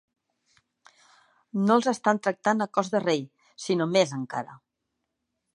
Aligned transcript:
No 1.67 1.77
els 1.79 1.89
estan 1.93 2.21
tractant 2.29 2.67
a 2.67 2.71
cos 2.79 2.91
de 2.97 3.05
rei, 3.05 3.23
sinó 3.67 3.91
més 3.97 4.19
encara. 4.23 4.61